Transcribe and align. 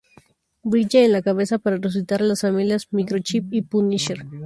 Bridge 0.63 1.05
en 1.05 1.11
la 1.11 1.21
cabeza 1.21 1.59
para 1.59 1.77
resucitar 1.77 2.21
a 2.21 2.25
las 2.25 2.41
familias 2.41 2.87
de 2.89 2.97
Microchip 2.97 3.53
y 3.53 3.61
Punisher. 3.61 4.25